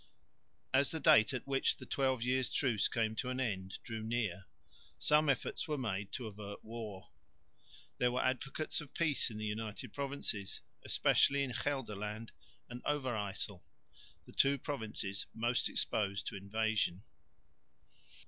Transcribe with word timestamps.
As 0.73 0.89
the 0.89 0.99
date 0.99 1.31
at 1.31 1.45
which 1.45 1.77
the 1.77 1.85
Twelve 1.85 2.23
Years' 2.23 2.49
Truce 2.49 2.87
came 2.87 3.15
to 3.17 3.29
an 3.29 3.39
end 3.39 3.77
drew 3.83 4.01
near, 4.01 4.47
some 4.97 5.29
efforts 5.29 5.67
were 5.67 5.77
made 5.77 6.11
to 6.13 6.25
avert 6.25 6.65
war. 6.65 7.09
There 7.99 8.11
were 8.11 8.25
advocates 8.25 8.81
of 8.81 8.95
peace 8.95 9.29
in 9.29 9.37
the 9.37 9.45
United 9.45 9.93
Provinces, 9.93 10.61
especially 10.83 11.43
in 11.43 11.51
Gelderland 11.53 12.31
and 12.67 12.81
Overyssel, 12.83 13.61
the 14.25 14.33
two 14.33 14.57
provinces 14.57 15.27
most 15.35 15.69
exposed 15.69 16.25
to 16.25 16.35
invasion. 16.35 17.03